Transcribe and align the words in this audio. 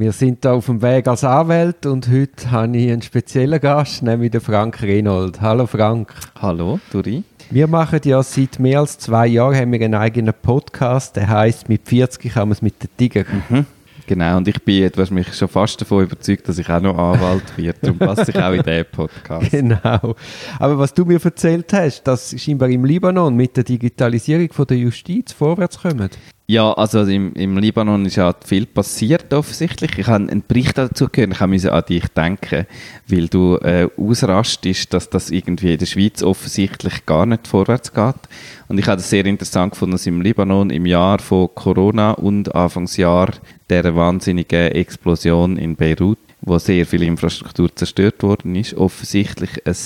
Wir 0.00 0.12
sind 0.12 0.46
da 0.46 0.54
auf 0.54 0.64
dem 0.64 0.80
Weg 0.80 1.06
als 1.08 1.24
Anwalt 1.24 1.84
und 1.84 2.08
heute 2.10 2.50
habe 2.50 2.74
ich 2.74 2.90
einen 2.90 3.02
speziellen 3.02 3.60
Gast, 3.60 4.02
nämlich 4.02 4.30
den 4.30 4.40
Frank 4.40 4.80
Renold. 4.80 5.42
Hallo 5.42 5.66
Frank. 5.66 6.14
Hallo, 6.40 6.80
Duri. 6.90 7.22
Wir 7.50 7.66
machen 7.66 8.00
ja 8.04 8.22
seit 8.22 8.58
mehr 8.58 8.80
als 8.80 8.96
zwei 8.96 9.26
Jahren 9.26 9.54
haben 9.54 9.72
wir 9.72 9.80
einen 9.82 9.94
eigenen 9.94 10.32
Podcast, 10.32 11.16
der 11.16 11.28
heißt 11.28 11.68
«Mit 11.68 11.86
40 11.86 12.32
kann 12.32 12.48
man 12.48 12.52
es 12.52 12.62
mit 12.62 12.82
den 12.82 12.88
Tiger». 12.96 13.24
Mhm. 13.50 13.66
Genau, 14.06 14.38
und 14.38 14.48
ich 14.48 14.62
bin, 14.64 14.90
hast 14.96 15.10
mich 15.10 15.34
schon 15.34 15.48
fast 15.48 15.78
davon 15.82 16.04
überzeugt, 16.04 16.48
dass 16.48 16.56
ich 16.56 16.70
auch 16.70 16.80
noch 16.80 16.96
Anwalt 16.96 17.58
werde. 17.58 17.78
Darum 17.82 17.98
passe 17.98 18.30
ich 18.30 18.38
auch 18.38 18.52
in 18.52 18.62
diesen 18.62 18.86
Podcast. 18.90 19.50
Genau. 19.50 20.16
Aber 20.58 20.78
was 20.78 20.94
du 20.94 21.04
mir 21.04 21.22
erzählt 21.22 21.70
hast, 21.74 22.04
dass 22.04 22.34
scheinbar 22.40 22.70
im 22.70 22.86
Libanon 22.86 23.36
mit 23.36 23.54
der 23.54 23.64
Digitalisierung 23.64 24.50
von 24.50 24.66
der 24.66 24.78
Justiz 24.78 25.32
vorwärts 25.32 25.78
kommt. 25.82 26.16
Ja, 26.50 26.72
also 26.72 27.04
im, 27.04 27.32
im 27.34 27.58
Libanon 27.58 28.04
ist 28.06 28.16
ja 28.16 28.34
viel 28.44 28.66
passiert 28.66 29.32
offensichtlich. 29.32 29.96
Ich 29.98 30.08
habe 30.08 30.28
einen 30.28 30.42
Bericht 30.48 30.76
dazu 30.76 31.06
gehört, 31.08 31.32
ich 31.32 31.46
musste 31.46 31.72
an 31.72 31.84
dich 31.88 32.08
denken, 32.08 32.66
weil 33.06 33.28
du 33.28 33.54
äh, 33.58 33.88
ausrastest, 33.96 34.92
dass 34.92 35.08
das 35.08 35.30
irgendwie 35.30 35.74
in 35.74 35.78
der 35.78 35.86
Schweiz 35.86 36.24
offensichtlich 36.24 37.06
gar 37.06 37.24
nicht 37.24 37.46
vorwärts 37.46 37.94
geht. 37.94 38.16
Und 38.66 38.78
ich 38.78 38.88
habe 38.88 39.00
es 39.00 39.08
sehr 39.08 39.26
interessant 39.26 39.74
gefunden, 39.74 39.92
dass 39.92 40.08
im 40.08 40.22
Libanon 40.22 40.70
im 40.70 40.86
Jahr 40.86 41.20
von 41.20 41.50
Corona 41.54 42.14
und 42.14 42.52
Anfangsjahr 42.52 43.30
der 43.68 43.94
wahnsinnigen 43.94 44.72
Explosion 44.72 45.56
in 45.56 45.76
Beirut, 45.76 46.18
wo 46.40 46.58
sehr 46.58 46.84
viel 46.84 47.04
Infrastruktur 47.04 47.76
zerstört 47.76 48.24
worden 48.24 48.56
ist, 48.56 48.74
offensichtlich 48.74 49.64
ein 49.64 49.76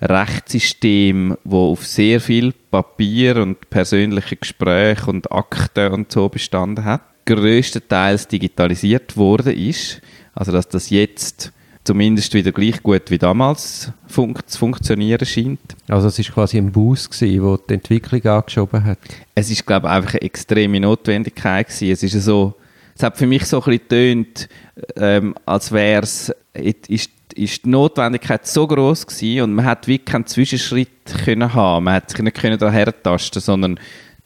Rechtssystem, 0.00 1.36
wo 1.44 1.72
auf 1.72 1.86
sehr 1.86 2.20
viel 2.20 2.52
Papier 2.70 3.36
und 3.36 3.68
persönliche 3.70 4.36
Gespräche 4.36 5.10
und 5.10 5.30
Akten 5.30 5.92
und 5.92 6.10
so 6.12 6.28
bestanden 6.28 6.84
hat, 6.84 7.02
größtenteils 7.26 8.28
digitalisiert 8.28 9.16
worden 9.16 9.54
ist. 9.54 10.00
Also 10.34 10.52
dass 10.52 10.68
das 10.68 10.90
jetzt 10.90 11.52
zumindest 11.84 12.34
wieder 12.34 12.52
gleich 12.52 12.82
gut 12.82 13.10
wie 13.10 13.18
damals 13.18 13.92
fun 14.06 14.34
zu 14.46 14.58
funktionieren 14.58 15.26
scheint. 15.26 15.76
Also 15.88 16.08
es 16.08 16.18
ist 16.18 16.32
quasi 16.32 16.58
ein 16.58 16.72
Boost 16.72 17.10
gewesen, 17.10 17.42
wo 17.42 17.56
die 17.56 17.74
Entwicklung 17.74 18.24
angeschoben 18.24 18.84
hat. 18.84 18.98
Es 19.34 19.50
ist 19.50 19.66
glaube 19.66 19.88
ich 19.88 19.92
einfach 19.92 20.12
eine 20.12 20.22
extreme 20.22 20.80
Notwendigkeit 20.80 21.68
gewesen. 21.68 21.90
Es 21.92 22.02
ist 22.02 22.24
so, 22.24 22.54
es 22.94 23.02
hat 23.02 23.16
für 23.16 23.26
mich 23.26 23.44
so 23.44 23.62
ein 23.62 23.64
bisschen 23.64 23.78
getönt, 23.88 24.48
ähm, 24.96 25.34
als 25.44 25.72
wäre 25.72 26.02
es, 26.02 26.32
ist 26.54 27.10
ist 27.34 27.64
die 27.64 27.68
Notwendigkeit 27.68 28.46
so 28.46 28.66
groß 28.66 29.06
gewesen 29.06 29.42
und 29.42 29.54
man 29.54 29.64
hat 29.64 29.86
wirklich 29.86 30.06
keinen 30.06 30.26
Zwischenschritt 30.26 30.88
können 31.24 31.52
haben. 31.52 31.84
Man 31.84 31.94
hat 31.94 32.10
sich 32.10 32.20
nicht 32.20 32.36
können 32.36 32.58
tasten, 32.58 33.40
sondern 33.40 33.80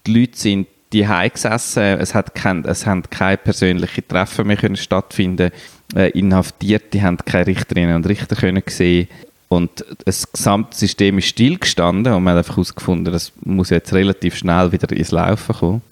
die 0.07 0.21
Leute 0.21 0.39
sind 0.39 0.67
die 0.93 1.07
gesessen. 1.33 1.83
Es 1.83 2.15
hat 2.15 2.35
kein, 2.35 2.65
es 2.65 2.87
haben 2.87 3.03
keine 3.11 3.37
persönlichen 3.37 4.07
Treffen 4.07 4.47
mehr 4.47 4.57
können 4.57 4.77
stattfinden. 4.77 5.51
Äh, 5.95 6.11
Inhaftierte 6.11 7.03
haben 7.03 7.19
keine 7.19 7.49
Richterinnen 7.49 7.97
und 7.97 8.09
Richter 8.09 8.37
können 8.37 8.63
sehen. 8.67 9.09
Und 9.49 9.85
das 10.05 10.33
gesamte 10.33 10.77
System 10.77 11.19
ist 11.19 11.29
stillgestanden 11.29 12.13
und 12.13 12.23
man 12.25 12.33
hat 12.33 12.39
einfach 12.39 12.57
herausgefunden, 12.57 13.13
das 13.13 13.33
muss 13.45 13.71
jetzt 13.71 13.93
relativ 13.93 14.37
schnell 14.37 14.73
wieder 14.73 14.91
ins 14.91 15.11
Laufen 15.11 15.55
kommen. 15.55 15.83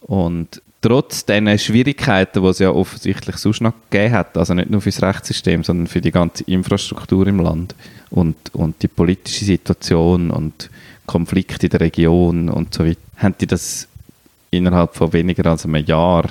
Und 0.00 0.62
trotz 0.82 1.24
diesen 1.24 1.58
Schwierigkeiten, 1.58 2.42
die 2.42 2.48
es 2.48 2.58
ja 2.58 2.70
offensichtlich 2.70 3.36
sonst 3.36 3.62
noch 3.62 3.72
gegeben 3.88 4.14
hat, 4.14 4.36
also 4.36 4.52
nicht 4.52 4.68
nur 4.68 4.82
für 4.82 4.90
das 4.90 5.02
Rechtssystem, 5.02 5.64
sondern 5.64 5.86
für 5.86 6.00
die 6.00 6.10
ganze 6.10 6.44
Infrastruktur 6.44 7.26
im 7.28 7.40
Land 7.40 7.74
und, 8.10 8.36
und 8.52 8.82
die 8.82 8.88
politische 8.88 9.44
Situation 9.44 10.30
und 10.30 10.68
Konflikte 11.06 11.66
in 11.66 11.70
der 11.70 11.80
Region 11.80 12.48
und 12.48 12.74
so 12.74 12.84
weiter, 12.84 13.00
haben 13.16 13.34
die 13.40 13.46
das 13.46 13.88
innerhalb 14.50 14.94
von 14.94 15.12
weniger 15.12 15.50
als 15.50 15.64
einem 15.64 15.84
Jahr 15.84 16.28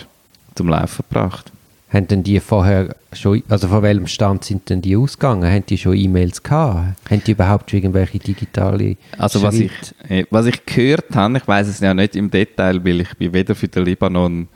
zum 0.53 0.67
Laufen 0.67 1.03
gebracht. 1.09 1.51
Haben 1.93 2.07
denn 2.07 2.23
die 2.23 2.39
vorher 2.39 2.95
schon, 3.11 3.43
also 3.49 3.67
von 3.67 3.83
welchem 3.83 4.07
Stand 4.07 4.45
sind 4.45 4.69
denn 4.69 4.81
die 4.81 4.95
ausgegangen? 4.95 5.43
Haben 5.43 5.65
die 5.65 5.77
schon 5.77 5.97
E-Mails 5.97 6.41
gehabt? 6.41 6.97
Haben 7.09 7.23
die 7.25 7.31
überhaupt 7.31 7.69
schon 7.69 7.79
irgendwelche 7.79 8.17
digitale 8.17 8.95
Also 9.17 9.41
was 9.41 9.55
ich, 9.55 9.71
äh, 10.07 10.25
was 10.29 10.45
ich 10.45 10.65
gehört 10.65 11.13
habe, 11.15 11.37
ich 11.37 11.47
weiß 11.47 11.67
es 11.67 11.81
ja 11.81 11.93
nicht 11.93 12.15
im 12.15 12.31
Detail, 12.31 12.85
weil 12.85 13.01
ich 13.01 13.13
bin 13.15 13.33
weder 13.33 13.55
für 13.55 13.67
den 13.67 13.83
Libanon 13.83 14.47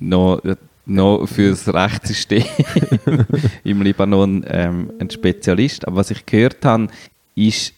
noch, 0.00 0.40
noch 0.86 1.26
für 1.26 1.50
das 1.50 1.68
Rechtssystem 1.68 2.44
im 3.64 3.82
Libanon 3.82 4.46
ähm, 4.48 4.90
ein 4.98 5.10
Spezialist. 5.10 5.86
Aber 5.86 5.96
was 5.96 6.10
ich 6.10 6.24
gehört 6.24 6.64
habe, 6.64 6.88
ist, 7.34 7.74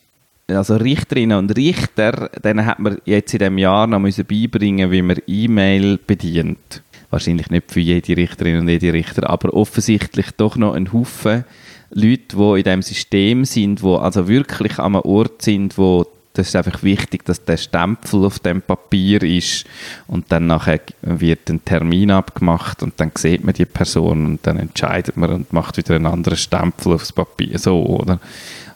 also 0.47 0.76
Richterinnen 0.76 1.37
und 1.37 1.56
Richter, 1.56 2.31
denen 2.44 2.65
hat 2.65 2.78
man 2.78 2.99
jetzt 3.06 3.32
in 3.34 3.41
diesem 3.41 3.59
Jahr 3.59 3.88
noch 3.88 3.99
müssen 3.99 4.25
beibringen, 4.25 4.93
wie 4.93 5.03
man 5.03 5.16
E-Mail 5.26 5.99
bedient 5.99 6.82
wahrscheinlich 7.10 7.50
nicht 7.50 7.71
für 7.71 7.81
jede 7.81 8.16
Richterin 8.16 8.60
und 8.60 8.69
jede 8.69 8.93
Richter, 8.93 9.28
aber 9.28 9.53
offensichtlich 9.54 10.31
doch 10.37 10.56
noch 10.56 10.75
ein 10.75 10.93
Haufen 10.93 11.44
Leute, 11.93 12.37
die 12.37 12.59
in 12.59 12.62
diesem 12.62 12.82
System 12.82 13.44
sind, 13.44 13.82
die 13.82 13.87
also 13.87 14.28
wirklich 14.28 14.78
an 14.78 14.94
einem 14.94 15.03
Ort 15.03 15.43
sind, 15.43 15.76
wo 15.76 16.06
das 16.32 16.49
ist 16.49 16.56
einfach 16.56 16.84
wichtig, 16.84 17.25
dass 17.25 17.44
der 17.44 17.56
Stempel 17.56 18.25
auf 18.25 18.38
dem 18.38 18.62
Papier 18.62 19.22
ist 19.22 19.66
und 20.06 20.31
dann 20.31 20.47
nachher 20.47 20.81
wird 21.03 21.50
ein 21.50 21.65
Termin 21.65 22.12
abgemacht 22.12 22.84
und 22.84 22.94
dann 22.99 23.10
sieht 23.16 23.43
man 23.43 23.53
die 23.53 23.65
Person 23.65 24.25
und 24.25 24.47
dann 24.47 24.56
entscheidet 24.56 25.16
man 25.16 25.32
und 25.32 25.53
macht 25.53 25.76
wieder 25.76 25.97
einen 25.97 26.06
anderen 26.06 26.38
Stempel 26.38 26.93
aufs 26.93 27.12
Papier, 27.12 27.59
so, 27.59 27.84
oder? 27.84 28.20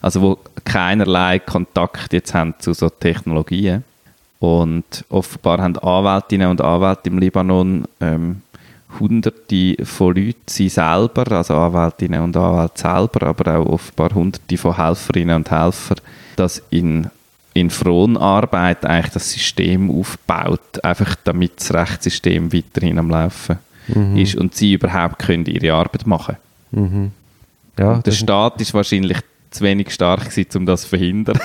Also 0.03 0.21
wo 0.21 0.39
keinerlei 0.65 1.39
Kontakt 1.39 2.13
jetzt 2.13 2.35
haben 2.35 2.55
zu 2.59 2.75
so 2.75 2.91
Technologien. 2.91 3.85
Und 4.45 5.07
offenbar 5.09 5.63
haben 5.63 5.79
Anwältinnen 5.79 6.51
und 6.51 6.61
Anwälte 6.61 7.09
im 7.09 7.19
Libanon 7.19 7.85
ähm, 8.01 8.43
Hunderte 9.01 9.77
von 9.87 10.15
Leuten, 10.15 10.43
sie 10.47 10.69
selber, 10.69 11.33
also 11.33 11.55
Anwältinnen 11.55 12.21
und 12.21 12.37
Anwälte 12.37 12.79
selber, 12.83 13.29
aber 13.29 13.59
auch 13.59 13.67
offenbar 13.67 14.11
Hunderte 14.15 14.59
von 14.59 14.77
Helferinnen 14.77 15.37
und 15.37 15.51
Helfern, 15.51 15.97
das 16.37 16.63
in, 16.69 17.09
in 17.55 17.71
Fronarbeit 17.71 18.85
eigentlich 18.85 19.15
das 19.15 19.33
System 19.33 19.91
aufbaut, 19.91 20.85
einfach 20.85 21.17
damit 21.25 21.53
das 21.61 21.73
Rechtssystem 21.73 22.53
weiterhin 22.53 22.99
am 22.99 23.09
Laufen 23.09 23.57
mhm. 23.89 24.19
ist 24.19 24.37
und 24.37 24.55
sie 24.55 24.75
überhaupt 24.75 25.21
können 25.21 25.47
ihre 25.47 25.73
Arbeit 25.73 26.07
machen 26.07 26.37
mhm. 26.71 27.13
ja, 27.79 27.95
Der 27.97 28.13
Staat 28.13 28.61
ist 28.61 28.75
wahrscheinlich 28.75 29.21
zu 29.55 29.65
wenig 29.65 29.91
stark 29.91 30.29
gewesen, 30.31 30.59
um 30.59 30.67
das 30.67 30.83
zu 30.83 30.89
verhindern. 30.89 31.39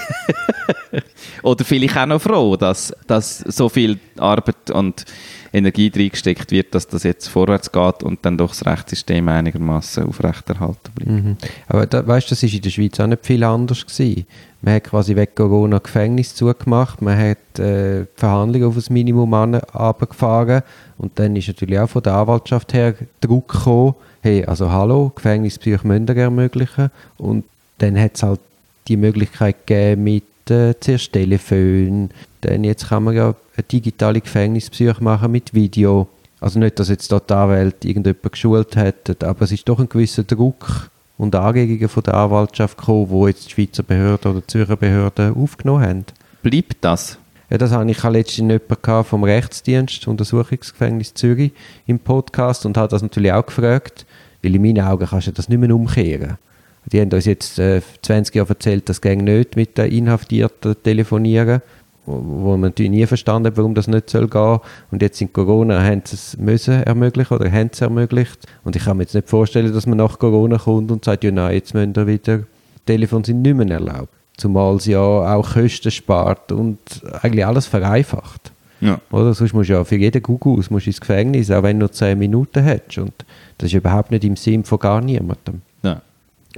Oder 1.43 1.63
vielleicht 1.63 1.97
auch 1.97 2.05
noch 2.05 2.21
froh, 2.21 2.55
dass, 2.55 2.93
dass 3.07 3.39
so 3.39 3.69
viel 3.69 3.99
Arbeit 4.17 4.71
und 4.71 5.05
Energie 5.53 5.91
reingesteckt 5.93 6.51
wird, 6.51 6.75
dass 6.75 6.87
das 6.87 7.03
jetzt 7.03 7.27
vorwärts 7.27 7.71
geht 7.71 8.03
und 8.03 8.19
dann 8.23 8.37
doch 8.37 8.49
das 8.49 8.65
Rechtssystem 8.65 9.27
einigermaßen 9.27 10.05
aufrechterhalten 10.05 10.91
bleibt. 10.95 11.09
Mhm. 11.09 11.37
Aber 11.67 11.85
da, 11.87 12.05
weißt, 12.05 12.29
das 12.31 12.43
ist 12.43 12.53
in 12.53 12.61
der 12.61 12.69
Schweiz 12.69 12.99
auch 12.99 13.07
nicht 13.07 13.25
viel 13.25 13.43
anders 13.43 13.85
gewesen. 13.85 14.25
Man 14.61 14.75
hat 14.75 14.83
quasi 14.83 15.15
weg 15.15 15.35
Corona 15.35 15.79
Gefängnis 15.79 16.35
zugemacht, 16.35 17.01
man 17.01 17.17
hat 17.17 17.59
äh, 17.59 18.05
Verhandlungen 18.15 18.67
auf 18.67 18.75
das 18.75 18.89
Minimum 18.89 19.33
runtergefahren 19.33 20.63
und 20.97 21.17
dann 21.17 21.35
ist 21.35 21.47
natürlich 21.47 21.79
auch 21.79 21.89
von 21.89 22.03
der 22.03 22.13
Anwaltschaft 22.13 22.73
her 22.73 22.93
Druck 23.21 23.53
gekommen, 23.53 23.95
hey, 24.21 24.43
also 24.45 24.69
hallo, 24.69 25.13
Gefängnispsych 25.15 25.83
müssen 25.83 26.07
ermöglichen 26.09 26.91
und 27.17 27.45
dann 27.81 27.99
hat 27.99 28.15
es 28.15 28.23
halt 28.23 28.39
die 28.87 28.97
Möglichkeit 28.97 29.65
gegeben 29.65 30.03
mit 30.03 30.23
äh, 30.49 30.73
zuerst 30.79 31.13
Telefon, 31.13 32.09
dann 32.41 32.63
jetzt 32.63 32.89
kann 32.89 33.03
man 33.03 33.15
ja 33.15 33.35
eine 33.55 33.63
digitale 33.63 34.21
Gefängnispsych 34.21 34.99
machen 34.99 35.31
mit 35.31 35.53
Video. 35.53 36.07
Also 36.39 36.59
nicht, 36.59 36.79
dass 36.79 36.89
jetzt 36.89 37.11
dort 37.11 37.29
die 37.29 37.33
Anwälte 37.33 37.87
irgendjemand 37.87 38.31
geschult 38.31 38.75
hätte, 38.75 39.27
aber 39.27 39.43
es 39.43 39.51
ist 39.51 39.67
doch 39.67 39.79
ein 39.79 39.89
gewisser 39.89 40.23
Druck 40.23 40.89
und 41.17 41.35
Anregungen 41.35 41.89
von 41.89 42.03
der 42.03 42.13
Anwaltschaft 42.13 42.77
gekommen, 42.77 43.09
wo 43.09 43.27
jetzt 43.27 43.47
die 43.47 43.51
Schweizer 43.51 43.83
Behörden 43.83 44.31
oder 44.31 44.41
die 44.41 44.47
Zürcher 44.47 44.77
Behörden 44.77 45.35
aufgenommen 45.35 45.83
haben. 45.83 46.05
Bleibt 46.41 46.77
das? 46.81 47.17
Ja, 47.49 47.57
das 47.57 47.71
habe 47.71 47.89
ich 47.89 48.01
letztens 48.03 48.37
jemanden 48.37 49.03
vom 49.03 49.23
Rechtsdienst 49.23 50.07
Untersuchungsgefängnis 50.07 51.13
Zürich 51.13 51.51
im 51.87 51.99
Podcast 51.99 52.65
und 52.65 52.77
habe 52.77 52.87
das 52.87 53.01
natürlich 53.01 53.33
auch 53.33 53.45
gefragt, 53.45 54.05
weil 54.41 54.55
in 54.55 54.61
meinen 54.61 54.85
Augen 54.85 55.07
kannst 55.07 55.27
du 55.27 55.31
das 55.31 55.49
nicht 55.49 55.59
mehr 55.59 55.75
umkehren. 55.75 56.37
Die 56.91 57.01
haben 57.01 57.11
uns 57.11 57.25
jetzt 57.25 57.59
äh, 57.59 57.81
20 58.01 58.35
Jahre 58.35 58.49
erzählt, 58.49 58.89
das 58.89 59.01
ging 59.01 59.23
nicht 59.23 59.55
mit 59.55 59.77
den 59.77 59.91
Inhaftierten 59.91 60.75
telefonieren, 60.83 61.61
wo, 62.05 62.13
wo 62.15 62.51
man 62.51 62.61
natürlich 62.71 62.91
nie 62.91 63.05
verstanden 63.05 63.47
hat, 63.47 63.57
warum 63.57 63.75
das 63.75 63.87
nicht 63.87 64.09
soll 64.09 64.27
gehen. 64.27 64.59
Und 64.91 65.01
jetzt 65.01 65.21
in 65.21 65.31
Corona 65.31 65.83
haben 65.83 66.01
sie 66.05 66.15
es 66.15 66.37
müssen 66.37 66.83
ermöglichen 66.83 67.33
oder 67.35 67.51
haben 67.51 67.69
es 67.71 67.81
ermöglicht. 67.81 68.39
Und 68.63 68.75
ich 68.75 68.85
kann 68.85 68.97
mir 68.97 69.03
jetzt 69.03 69.13
nicht 69.13 69.29
vorstellen, 69.29 69.71
dass 69.71 69.85
man 69.85 69.97
nach 69.97 70.17
Corona 70.17 70.57
kommt 70.57 70.91
und 70.91 71.05
sagt, 71.05 71.23
ja 71.23 71.31
nein, 71.31 71.53
jetzt 71.53 71.73
müssen 71.73 71.95
wir 71.95 72.07
wieder, 72.07 72.41
Telefon 72.85 73.23
sind 73.23 73.41
nicht 73.43 73.55
mehr 73.55 73.69
erlaubt. 73.69 74.13
Zumal 74.37 74.79
sie 74.79 74.93
ja 74.93 74.99
auch 74.99 75.53
Kosten 75.53 75.91
spart 75.91 76.51
und 76.51 76.79
eigentlich 77.21 77.45
alles 77.45 77.67
vereinfacht. 77.67 78.51
Ja. 78.81 78.99
Oder? 79.11 79.33
Sonst 79.33 79.53
musst 79.53 79.69
du 79.69 79.73
ja 79.73 79.83
für 79.83 79.97
jeden 79.97 80.23
Google 80.23 80.63
musst 80.69 80.87
ins 80.87 81.01
Gefängnis, 81.01 81.51
auch 81.51 81.63
wenn 81.63 81.77
du 81.77 81.85
nur 81.85 81.91
10 81.91 82.17
Minuten 82.17 82.63
hättest. 82.63 82.99
Und 82.99 83.13
das 83.57 83.67
ist 83.67 83.73
überhaupt 83.73 84.11
nicht 84.11 84.23
im 84.23 84.35
Sinn 84.35 84.63
von 84.63 84.79
gar 84.79 85.01
niemandem. 85.01 85.61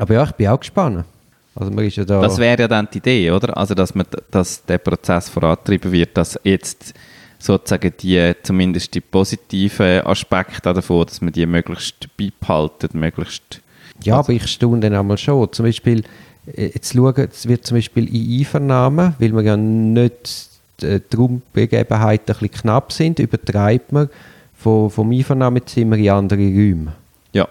Aber 0.01 0.15
ja, 0.15 0.24
ich 0.24 0.31
bin 0.31 0.48
auch 0.48 0.59
gespannt. 0.59 1.06
Also 1.53 1.71
man 1.71 1.86
ist 1.86 1.95
ja 1.95 2.03
da 2.03 2.21
das 2.21 2.39
wäre 2.39 2.63
ja 2.63 2.68
dann 2.68 2.88
die 2.92 2.98
Idee, 2.98 3.30
oder? 3.30 3.56
Also, 3.56 3.75
dass, 3.75 3.94
man, 3.94 4.07
dass 4.31 4.65
der 4.65 4.80
Prozess 4.80 5.30
vorantrieben 5.30 5.92
wird, 5.92 6.18
dass 6.18 6.39
jetzt 6.44 6.95
sozusagen 7.38 7.94
die, 8.00 8.33
zumindest 8.42 8.95
die 8.95 9.01
positiven 9.01 10.01
Aspekte 10.01 10.74
davon, 10.74 11.06
dass 11.06 11.21
man 11.21 11.31
die 11.31 11.45
möglichst 11.45 12.07
beibehalten, 12.18 13.00
möglichst... 13.00 13.62
Ja, 14.03 14.15
aber 14.15 14.33
ich 14.33 14.48
staune 14.48 14.80
dann 14.80 14.95
einmal 14.95 15.19
schon. 15.19 15.53
Zum 15.53 15.65
Beispiel, 15.65 16.04
äh, 16.47 16.71
jetzt 16.74 16.94
schauen, 16.94 17.27
es 17.31 17.47
wird 17.47 17.68
zum 17.68 17.77
Beispiel 17.77 18.07
in 18.07 18.39
Einvernahmen, 18.39 19.13
weil 19.19 19.33
wir 19.33 19.44
ja 19.44 19.56
nicht 19.56 20.50
äh, 20.81 21.00
die 21.00 21.15
Raumbegebenheiten 21.15 22.33
ein 22.33 22.39
bisschen 22.39 22.62
knapp 22.62 22.92
sind, 22.92 23.19
übertreibt 23.19 23.92
man 23.92 24.09
vom, 24.56 24.89
vom 24.89 25.12
Einvernahmezimmer 25.12 25.95
in 25.97 26.09
andere 26.09 26.42
Räume. 26.42 26.94
Ja. 27.33 27.47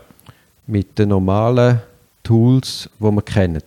Mit 0.67 0.99
den 0.99 1.11
normalen 1.11 1.82
Tools, 2.22 2.90
die 2.99 3.05
wir 3.05 3.22
kennen. 3.22 3.62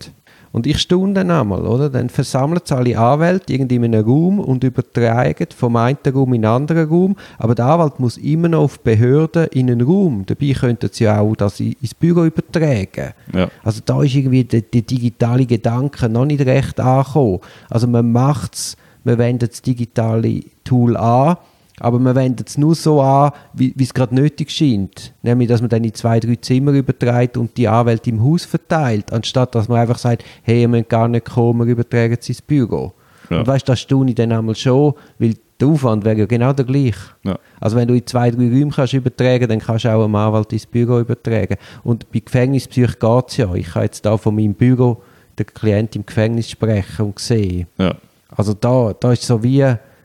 Und 0.54 0.68
ich 0.68 0.78
staune 0.78 1.14
dann 1.14 1.32
einmal, 1.32 1.66
oder? 1.66 1.90
Dann 1.90 2.10
versammeln 2.10 2.62
sie 2.64 2.76
alle 2.76 2.98
Anwälte 2.98 3.54
irgendwie 3.54 3.76
in 3.78 3.86
einem 3.86 4.06
Raum 4.06 4.40
und 4.40 4.64
übertragen 4.64 5.48
vom 5.58 5.76
einen 5.76 5.98
Raum 6.14 6.32
in 6.36 6.46
einen 6.46 6.54
anderen 6.54 6.88
Raum. 6.88 7.16
Aber 7.40 7.56
der 7.56 7.66
Anwalt 7.66 8.00
muss 8.00 8.18
immer 8.18 8.50
noch 8.50 8.62
auf 8.62 8.80
Behörden 8.80 9.48
in 9.48 9.72
einen 9.72 9.82
Raum. 9.82 10.28
Dabei 10.28 10.54
könnten 10.54 10.90
sie 10.92 11.06
ja 11.06 11.20
auch 11.20 11.36
das 11.36 11.60
ins 11.60 11.96
Büro 11.96 12.26
übertragen. 12.26 13.14
Ja. 13.34 13.50
Also 13.64 13.82
da 13.84 14.04
ist 14.04 14.14
irgendwie 14.14 14.44
der, 14.44 14.62
der 14.62 14.84
digitale 14.84 15.48
Gedanke 15.48 16.08
noch 16.08 16.26
nicht 16.26 16.46
recht 16.46 16.80
angekommen. 16.80 17.40
Also 17.72 17.88
man 17.88 18.12
macht 18.12 18.54
es, 18.54 18.78
man 19.04 19.18
wendet 19.18 19.54
das 19.54 19.62
digitale 19.64 20.42
Tool 20.64 20.96
an, 20.98 21.38
aber 21.80 22.00
man 22.00 22.16
wendet 22.16 22.50
es 22.50 22.58
nur 22.58 22.76
so 22.76 23.02
an, 23.02 23.32
wie 23.54 23.74
es 23.80 23.94
gerade 23.94 24.14
nötig 24.14 24.52
scheint. 24.52 25.14
Nämlich, 25.22 25.48
dass 25.50 25.62
man 25.62 25.70
dann 25.70 25.84
in 25.84 25.94
zwei, 25.94 26.20
drei 26.20 26.36
Zimmer 26.36 26.72
überträgt 26.72 27.38
und 27.38 27.58
die 27.58 27.68
Anwälte 27.68 28.10
im 28.10 28.24
Haus 28.24 28.46
verteilt, 28.46 29.12
anstatt 29.12 29.56
dass 29.56 29.68
man 29.68 29.80
einfach 29.80 29.98
sagt, 29.98 30.24
hey, 30.44 30.62
ihr 30.62 30.68
müsst 30.68 30.90
gar 30.90 31.08
nicht 31.08 31.26
kommen, 31.26 31.66
wir 31.66 31.74
übertragen 31.74 32.18
es 32.20 32.30
ins 32.30 32.42
Büro. 32.42 32.94
Ja. 33.30 33.40
Und 33.40 33.48
weißt 33.48 33.68
du, 33.68 33.72
das 33.72 33.80
staune 33.80 34.12
ich 34.12 34.16
dann 34.16 34.32
einmal 34.32 34.56
schon, 34.56 34.94
weil 35.18 35.36
der 35.60 35.68
Aufwand 35.68 36.04
wäre 36.04 36.20
ja 36.20 36.26
genau 36.26 36.54
der 36.54 36.66
gleiche. 36.66 36.96
Ja. 37.24 37.38
Also 37.60 37.76
wenn 37.76 37.88
du 37.88 37.94
in 37.94 38.06
zwei, 38.06 38.30
drei 38.30 38.50
Räume 38.50 38.72
kannst 38.72 38.94
übertragen, 38.94 39.48
dann 39.48 39.60
kannst 39.60 39.86
du 39.86 39.90
auch 39.90 40.04
einem 40.04 40.16
Anwalt 40.16 40.52
ins 40.52 40.66
Büro 40.66 41.00
übertragen. 41.00 41.56
Und 41.84 42.12
bei 42.12 42.20
Gefängnispsych 42.20 43.00
geht 43.00 43.26
es 43.30 43.38
ja. 43.38 43.54
Ich 43.56 43.72
kann 43.72 43.84
jetzt 43.84 44.06
da 44.06 44.18
von 44.18 44.36
meinem 44.36 44.54
Büro 44.54 45.02
den 45.40 45.46
Klient 45.48 45.96
im 45.96 46.06
Gefängnis 46.06 46.50
sprechen 46.50 47.06
und 47.06 47.20
sehen. 47.20 47.68
Ja. 47.78 47.96
Also 48.36 48.54
da, 48.54 48.94
da 49.00 49.14
ist 49.14 49.24
so 49.24 49.42
wie 49.42 49.64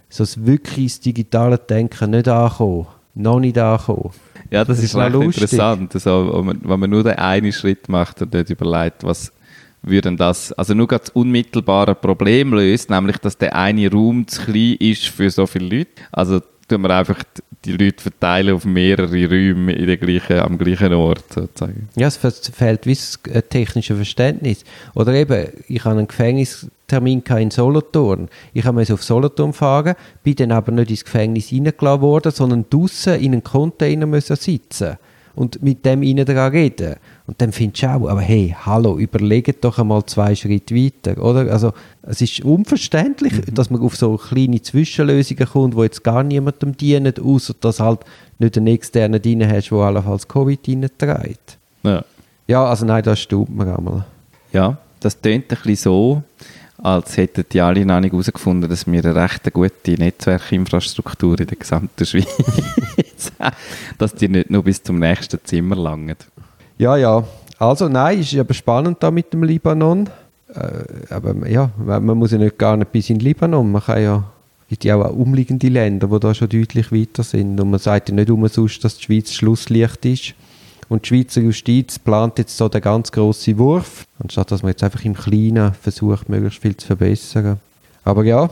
so 0.09 0.23
das 0.25 0.45
wirklich 0.47 0.93
das 0.95 1.01
digitale 1.01 1.59
Denken 1.59 2.11
nicht 2.11 2.29
angekommen. 2.29 2.87
Noch 3.15 3.41
nicht 3.41 3.59
angekommen. 3.59 4.11
Ja, 4.51 4.65
das, 4.65 4.77
Das 4.77 4.79
ist 4.79 4.85
ist 4.95 4.97
recht 4.97 5.13
lustig. 5.13 5.43
interessant. 5.43 5.95
Also, 5.95 6.45
wenn, 6.47 6.81
man, 6.81 6.89
nur 6.91 7.03
den 7.03 7.17
einen 7.17 7.53
Schritt 7.53 7.89
macht 7.89 8.23
und 8.23 8.33
nicht 8.33 8.51
überlegt, 8.51 9.05
was 9.05 9.33
würde 9.83 10.03
denn 10.03 10.17
das, 10.17 10.53
also 10.53 10.75
nur 10.75 10.87
das 10.89 11.11
unmittelbare 11.11 11.95
Problem 11.95 12.53
löst, 12.53 12.91
nämlich, 12.91 13.19
dass 13.19 13.37
der 13.39 13.55
eine 13.55 13.91
Raum 13.91 14.27
zu 14.27 14.43
klein 14.43 14.77
ist 14.81 15.07
für 15.07 15.31
so 15.31 15.47
viele 15.47 15.79
Leute. 15.79 15.91
Also 16.13 16.41
tun 16.69 16.83
wir 16.83 16.91
einfach 16.91 17.23
die- 17.65 17.73
Leute 17.73 18.03
verteilen 18.03 18.55
auf 18.55 18.65
mehrere 18.65 19.27
Räume 19.27 19.73
in 19.73 19.87
der 19.87 19.97
gleichen, 19.97 20.39
am 20.41 20.59
gleichen 20.59 20.93
Ort 20.95 21.25
sozusagen. 21.33 21.89
Ja, 21.97 22.07
es 22.09 22.17
fe- 22.17 22.31
fehlt 22.31 22.87
wie 22.87 22.93
das 22.95 23.19
technische 23.51 23.95
Verständnis. 23.97 24.65
Oder 24.95 25.13
eben, 25.15 25.49
ich 25.69 25.85
hatte 25.85 25.99
einen 25.99 26.09
Gefängnistermin 26.09 26.73
gehabt 26.88 27.40
in 27.40 27.50
Solothurn. 27.50 28.29
Ich 28.52 28.64
musste 28.70 28.94
auf 28.94 29.05
Solothurn 29.05 29.52
fahren, 29.52 29.94
bin 30.23 30.37
dann 30.37 30.52
aber 30.52 30.73
nicht 30.73 30.90
ins 30.90 31.05
Gefängnis 31.05 31.52
reingelassen 31.52 32.00
worden, 32.00 32.32
sondern 32.32 32.67
draussen 32.69 33.20
in 33.20 33.32
einen 33.32 33.44
Container 33.44 34.06
müssen 34.06 34.37
sitzen 34.37 34.96
und 35.38 35.62
mit 35.62 35.87
dem 35.87 36.02
ihnen 36.02 36.26
daran 36.26 36.50
reden. 36.50 36.96
Und 37.29 37.40
dann 37.40 37.52
findest 37.52 37.85
du 37.85 37.87
auch, 37.87 38.08
aber 38.08 38.20
hey, 38.20 38.56
hallo, 38.67 38.99
überlegt 38.99 39.64
doch 39.64 39.79
einmal 39.79 40.05
zwei 40.06 40.35
Schritte 40.35 40.75
weiter, 40.75 41.23
oder? 41.23 41.52
Also, 41.52 41.73
es 42.02 42.20
ist 42.20 42.40
unverständlich, 42.40 43.35
dass 43.52 43.70
man 43.70 43.81
auf 43.81 43.94
so 43.94 44.17
kleine 44.17 44.61
Zwischenlösungen 44.61 45.46
kommt, 45.46 45.75
die 45.75 45.82
jetzt 45.82 46.02
gar 46.02 46.25
niemandem 46.25 46.76
dienen, 46.76 47.14
außer 47.23 47.55
dass 47.61 47.79
halt 47.79 48.00
nicht 48.40 48.56
einen 48.56 48.67
externen 48.67 49.23
drin 49.23 49.49
hast, 49.49 49.70
der 49.70 49.79
allenfalls 49.79 50.26
Covid 50.26 50.61
reinträgt. 50.69 51.58
Ja. 51.85 52.05
Ja, 52.49 52.64
also 52.64 52.85
nein, 52.87 53.05
das 53.05 53.20
stimmt 53.20 53.55
mir 53.56 53.76
einmal. 53.76 54.06
Ja, 54.52 54.79
das 55.00 55.20
tönt 55.20 55.44
ein 55.52 55.58
bisschen 55.62 55.76
so, 55.76 56.23
als 56.79 57.17
hätten 57.17 57.45
die 57.53 57.61
alle 57.61 57.85
noch 57.85 58.01
nicht 58.01 58.13
herausgefunden, 58.13 58.71
dass 58.71 58.87
wir 58.87 59.05
eine 59.05 59.15
recht 59.15 59.53
gute 59.53 59.93
Netzwerkinfrastruktur 59.93 61.41
in 61.41 61.47
der 61.49 61.57
gesamten 61.57 62.07
Schweiz 62.07 63.33
haben. 63.39 63.57
Dass 63.99 64.15
die 64.15 64.29
nicht 64.29 64.51
nur 64.51 64.63
bis 64.63 64.83
zum 64.83 64.99
nächsten 64.99 65.41
Zimmer 65.45 65.77
langen. 65.77 66.17
Ja, 66.79 66.97
ja. 66.97 67.25
Also 67.59 67.89
nein, 67.89 68.21
ist 68.21 68.37
aber 68.37 68.55
spannend 68.55 68.99
da 69.01 69.11
mit 69.11 69.33
dem 69.33 69.43
Libanon. 69.43 70.09
Äh, 70.55 71.13
aber 71.13 71.49
ja, 71.49 71.71
man 71.77 72.17
muss 72.17 72.31
ja 72.31 72.39
nicht 72.39 72.57
gar 72.57 72.77
nicht 72.77 72.93
bis 72.93 73.11
in 73.11 73.19
den 73.19 73.25
Libanon. 73.25 73.73
Man 73.73 73.83
kann 73.83 74.03
ja, 74.03 74.25
gibt 74.69 74.85
ja 74.85 74.95
auch 74.97 75.13
umliegende 75.13 75.69
Länder, 75.69 76.07
die 76.07 76.21
da 76.21 76.33
schon 76.33 76.49
deutlich 76.49 76.93
weiter 76.93 77.25
sind. 77.25 77.61
Und 77.61 77.71
man 77.71 77.81
sagt 77.81 78.11
ja 78.11 78.15
nicht 78.15 78.31
umsonst, 78.31 78.85
dass 78.85 78.97
die 78.99 79.05
Schweiz 79.05 79.33
Schlusslicht 79.33 80.05
ist. 80.05 80.35
Und 80.88 81.05
die 81.05 81.08
Schweizer 81.08 81.40
Justiz 81.40 81.99
plant 81.99 82.38
jetzt 82.38 82.56
so 82.56 82.69
den 82.69 82.81
ganz 82.81 83.12
grossen 83.12 83.58
Wurf, 83.58 84.06
anstatt 84.23 84.50
dass 84.50 84.62
man 84.62 84.70
jetzt 84.70 84.82
einfach 84.82 85.05
im 85.05 85.14
Kleinen 85.14 85.75
versucht, 85.75 86.29
möglichst 86.29 86.62
viel 86.62 86.76
zu 86.76 86.87
verbessern. 86.87 87.61
Aber 88.05 88.25
ja, 88.25 88.49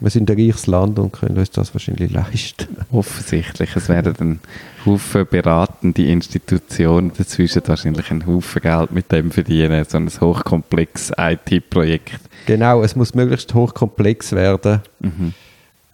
wir 0.00 0.10
sind 0.10 0.30
ein 0.30 0.36
reiches 0.36 0.66
Land 0.66 0.98
und 0.98 1.12
können 1.12 1.38
uns 1.38 1.50
das 1.50 1.74
wahrscheinlich 1.74 2.10
leisten. 2.12 2.76
Offensichtlich. 2.90 3.76
Es 3.76 3.88
werden 3.88 4.14
ein 4.20 4.40
Haufen 4.84 5.26
beratende 5.30 6.04
Institutionen 6.04 7.12
dazwischen 7.16 7.62
wahrscheinlich 7.66 8.10
einen 8.10 8.26
Haufen 8.26 8.62
Geld 8.62 8.90
mit 8.92 9.12
dem 9.12 9.30
verdienen. 9.30 9.84
So 9.88 9.98
ein 9.98 10.08
hochkomplexes 10.08 11.12
IT-Projekt. 11.16 12.20
Genau, 12.46 12.82
es 12.82 12.96
muss 12.96 13.14
möglichst 13.14 13.54
hochkomplex 13.54 14.32
werden. 14.32 14.80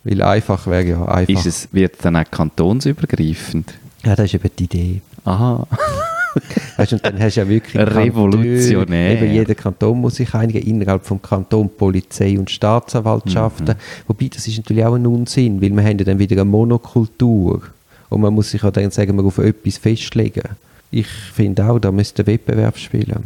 Weil 0.05 0.23
einfach 0.23 0.67
wäre 0.67 0.85
ja 0.85 1.05
einfach. 1.05 1.35
Ist 1.35 1.47
es, 1.47 1.69
wird 1.73 1.97
es 1.97 2.01
dann 2.01 2.17
auch 2.17 2.31
kantonsübergreifend? 2.31 3.75
Ja, 4.05 4.17
das 4.17 4.27
ist 4.27 4.35
eben 4.35 4.51
die 4.59 4.65
Idee. 4.65 5.01
Aha. 5.25 5.67
Weißt, 6.77 6.93
und 6.93 7.05
dann 7.05 7.19
hast 7.19 7.37
du 7.37 7.41
ja 7.41 7.49
wirklich 7.49 7.77
Revolutionär. 7.77 9.11
Kantone, 9.11 9.27
Eben 9.27 9.33
jeder 9.33 9.55
Kanton 9.55 10.01
muss 10.01 10.17
sich 10.17 10.33
einigen, 10.35 10.67
innerhalb 10.67 11.05
vom 11.05 11.21
Kanton 11.21 11.69
Polizei 11.77 12.39
und 12.39 12.51
Staatsanwaltschaften. 12.51 13.75
Wobei, 14.07 14.29
das 14.29 14.47
ist 14.47 14.59
natürlich 14.59 14.85
auch 14.85 14.95
ein 14.95 15.07
Unsinn, 15.07 15.61
weil 15.61 15.71
wir 15.71 15.83
haben 15.83 15.99
ja 15.99 16.05
dann 16.05 16.19
wieder 16.19 16.37
eine 16.37 16.45
Monokultur. 16.45 17.63
Und 18.09 18.21
man 18.21 18.33
muss 18.33 18.51
sich 18.51 18.63
auch 18.63 18.71
dann 18.71 18.91
sagen, 18.91 19.17
wir 19.17 19.25
auf 19.25 19.39
etwas 19.39 19.79
festlegen. 19.79 20.49
Ich 20.91 21.09
finde 21.09 21.65
auch, 21.69 21.79
da 21.79 21.93
müsste 21.93 22.27
Wettbewerb 22.27 22.79
spielen. 22.79 23.25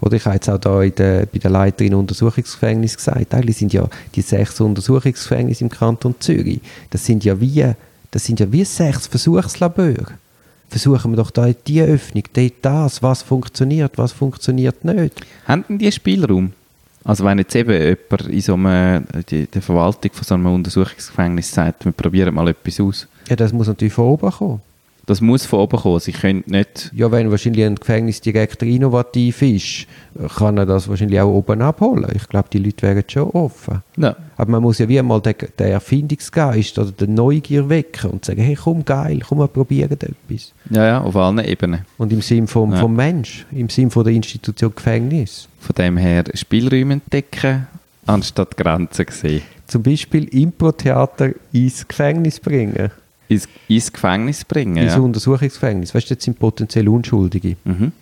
Oder 0.00 0.16
ich 0.16 0.24
habe 0.24 0.34
jetzt 0.34 0.48
auch 0.48 0.58
da 0.58 0.84
der, 0.84 1.26
bei 1.26 1.38
der 1.38 1.50
Leiterin 1.50 1.94
Untersuchungsgefängnis 1.94 2.96
gesagt, 2.96 3.34
eigentlich 3.34 3.56
sind 3.56 3.72
ja 3.72 3.88
die 4.14 4.22
sechs 4.22 4.60
Untersuchungsgefängnisse 4.60 5.64
im 5.64 5.70
Kanton 5.70 6.14
Zürich, 6.20 6.60
das 6.90 7.04
sind 7.04 7.24
ja 7.24 7.40
wie, 7.40 7.64
das 8.10 8.24
sind 8.24 8.38
ja 8.38 8.50
wie 8.52 8.64
sechs 8.64 9.06
Versuchslabore. 9.06 10.06
Versuchen 10.68 11.12
wir 11.12 11.16
doch 11.16 11.30
da 11.30 11.50
die 11.50 11.80
Öffnung, 11.80 12.24
dort 12.32 12.52
das, 12.62 13.02
was 13.02 13.22
funktioniert, 13.22 13.96
was 13.96 14.12
funktioniert 14.12 14.84
nicht. 14.84 15.14
Haben 15.46 15.64
denn 15.68 15.78
die 15.78 15.90
Spielraum? 15.90 16.52
Also 17.04 17.24
wenn 17.24 17.38
jetzt 17.38 17.56
eben 17.56 17.72
jemand 17.72 18.28
in 18.28 18.40
so 18.40 18.54
einem, 18.54 19.06
die, 19.30 19.46
der 19.46 19.62
Verwaltung 19.62 20.12
von 20.12 20.24
so 20.24 20.34
einem 20.34 20.46
Untersuchungsgefängnis 20.46 21.50
sagt, 21.50 21.86
wir 21.86 21.92
probieren 21.92 22.34
mal 22.34 22.48
etwas 22.48 22.80
aus. 22.80 23.08
Ja, 23.28 23.36
das 23.36 23.52
muss 23.52 23.66
natürlich 23.66 23.94
von 23.94 24.04
oben 24.04 24.30
kommen. 24.30 24.60
Das 25.08 25.22
muss 25.22 25.46
von 25.46 25.60
oben 25.60 25.78
kommen. 25.78 26.00
Sie 26.00 26.12
können 26.12 26.44
nicht... 26.46 26.92
Ja, 26.94 27.10
wenn 27.10 27.30
wahrscheinlich 27.30 27.64
ein 27.64 27.76
Gefängnisdirektor 27.76 28.68
innovativ 28.68 29.40
ist, 29.40 29.86
kann 30.36 30.58
er 30.58 30.66
das 30.66 30.86
wahrscheinlich 30.86 31.18
auch 31.18 31.32
oben 31.32 31.62
abholen. 31.62 32.10
Ich 32.14 32.28
glaube, 32.28 32.50
die 32.52 32.58
Leute 32.58 32.82
wären 32.82 33.02
schon 33.08 33.30
offen. 33.30 33.82
Ja. 33.96 34.14
Aber 34.36 34.50
man 34.50 34.62
muss 34.62 34.76
ja 34.78 34.86
wie 34.86 34.98
einmal 34.98 35.22
den, 35.22 35.34
den 35.58 35.66
Erfindungsgeist 35.68 36.78
oder 36.78 36.92
den 36.92 37.14
Neugier 37.14 37.70
wecken 37.70 38.10
und 38.10 38.26
sagen, 38.26 38.42
hey, 38.42 38.54
komm, 38.54 38.84
geil, 38.84 39.22
komm, 39.26 39.38
wir 39.38 39.48
probieren 39.48 39.92
etwas. 39.92 40.52
Ja, 40.68 40.84
ja, 40.84 41.00
auf 41.00 41.16
allen 41.16 41.38
Ebenen. 41.38 41.86
Und 41.96 42.12
im 42.12 42.20
Sinn 42.20 42.46
vom, 42.46 42.72
Ja. 42.72 42.78
vom 42.80 42.94
Mensch, 42.94 43.46
im 43.50 43.70
Sinn 43.70 43.90
von 43.90 44.04
der 44.04 44.12
Institution 44.12 44.74
Gefängnis. 44.76 45.48
Von 45.58 45.74
dem 45.74 45.96
her 45.96 46.24
Spielräume 46.34 46.92
entdecken, 46.92 47.66
anstatt 48.04 48.58
Grenzen 48.58 49.06
sehen. 49.08 49.40
Zum 49.68 49.82
Beispiel 49.82 50.24
Impro-Theater 50.24 51.30
ins 51.52 51.88
Gefängnis 51.88 52.38
bringen. 52.40 52.90
Ins, 53.28 53.48
ins 53.68 53.92
Gefängnis 53.92 54.44
bringen. 54.44 54.76
Ins 54.76 54.94
Ja. 54.94 55.00
Untersuchungsgefängnis. 55.00 55.94
Weißt 55.94 56.08
du, 56.08 56.14
jetzt 56.14 56.24
sind 56.24 56.38
potenziell 56.38 56.88
Unschuldige. 56.88 57.56
Mhm. 57.64 57.92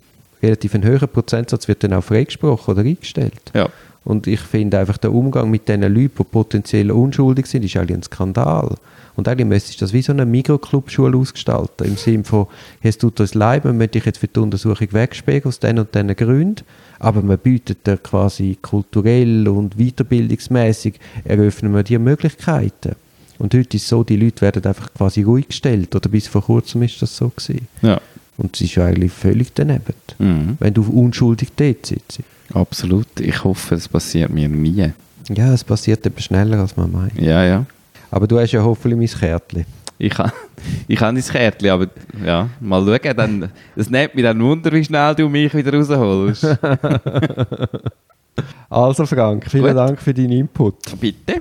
Relativ 0.43 0.75
ein 0.75 0.85
höherer 0.85 1.07
Prozentsatz 1.07 1.67
wird 1.67 1.83
dann 1.83 1.95
auch 1.95 2.05
freigesprochen 2.05 2.75
oder 2.75 2.83
eingestellt. 2.83 3.41
ja. 3.55 3.69
Und 4.05 4.29
ich 4.29 4.39
finde 4.39 4.79
einfach, 4.79 4.99
der 4.99 5.13
Umgang 5.13 5.51
mit 5.51 5.67
diesen 5.67 5.83
Leuten, 5.83 6.13
die 6.17 6.23
potenziell 6.23 6.93
unschuldig 6.93 7.47
sind, 7.47 7.65
ist 7.65 7.77
eigentlich 7.77 7.97
ein 7.97 8.03
Skandal. 8.05 8.77
Und 9.17 9.27
eigentlich 9.27 9.49
müsste 9.49 9.77
das 9.81 9.93
wie 9.93 10.01
so 10.01 10.13
eine 10.13 10.25
Mikroclub-Schule 10.25 11.17
ausgestalten. 11.19 11.89
Im 11.89 11.97
Sinne 11.97 12.23
von, 12.23 12.47
es 12.83 12.99
tut 12.99 13.19
uns 13.19 13.35
leid, 13.35 13.65
wir 13.65 13.73
möchten 13.73 13.95
dich 13.95 14.05
jetzt 14.05 14.19
für 14.19 14.29
die 14.29 14.39
Untersuchung 14.39 14.93
wegsperren 14.93 15.47
aus 15.47 15.59
diesen 15.59 15.81
und 15.81 15.93
diesen 15.93 16.15
Gründen. 16.15 16.63
Aber 17.01 17.21
man 17.21 17.37
bietet 17.37 17.85
dir 17.85 17.97
quasi 17.97 18.57
kulturell 18.63 19.49
und 19.49 19.77
weiterbildungsmäßig 19.77 21.01
eröffnen 21.25 21.75
wir 21.75 21.83
dir 21.83 21.99
Möglichkeiten. 21.99 22.95
Und 23.39 23.55
heute 23.55 23.77
ist 23.77 23.83
es 23.85 23.89
so, 23.89 24.05
die 24.05 24.17
Leute 24.17 24.43
werden 24.43 24.65
einfach 24.65 24.93
quasi 24.95 25.23
ruhig 25.23 25.49
gestellt. 25.49 25.95
Oder 25.95 26.09
bis 26.09 26.27
vor 26.27 26.43
kurzem 26.43 26.83
ist 26.83 27.01
das 27.03 27.17
so 27.17 27.29
gewesen. 27.29 27.69
ja. 27.83 28.01
Und 28.39 28.55
es 28.55 28.61
ist 28.61 28.75
ja 28.75 28.85
eigentlich 28.85 29.13
völlig 29.13 29.55
daneben. 29.55 29.95
Mhm. 30.19 30.59
Wenn 30.61 30.75
du 30.75 30.83
unschuldig 30.83 31.49
dort 31.57 31.87
sitzt. 31.87 32.21
Absolut. 32.53 33.07
Ich 33.19 33.43
hoffe, 33.45 33.77
es 33.77 33.89
passiert 33.89 34.29
mir 34.29 34.47
nie. 34.47 34.93
Ja, 35.31 35.55
es 35.55 35.65
passiert 35.65 36.05
eben 36.05 36.21
schneller, 36.21 36.61
als 36.61 36.77
man 36.77 36.93
meint. 36.93 37.19
Ja, 37.19 37.43
ja. 37.45 37.65
Aber 38.11 38.27
du 38.27 38.39
hast 38.39 38.53
ja 38.53 38.63
hoffentlich 38.63 38.99
mein 39.13 39.21
Kärtchen. 39.21 39.65
Ich 39.99 40.19
habe 40.19 40.33
ich 40.89 41.01
ha 41.01 41.11
dein 41.11 41.23
Kärtchen, 41.23 41.71
aber 41.71 41.87
ja, 42.23 42.51
mal 42.61 42.85
schauen. 42.85 43.17
Dann, 43.17 43.49
es 43.75 43.89
nimmt 43.89 44.15
mich 44.15 44.23
dann 44.23 44.39
Wunder, 44.43 44.71
wie 44.71 44.85
schnell 44.85 45.15
du 45.15 45.31
mich 45.31 45.55
wieder 45.55 45.73
rausholst. 45.73 46.47
Also 48.69 49.07
Frank, 49.07 49.51
vielen 49.51 49.69
Gut. 49.69 49.77
Dank 49.77 50.01
für 50.03 50.13
deinen 50.13 50.33
Input. 50.33 51.01
Bitte. 51.01 51.41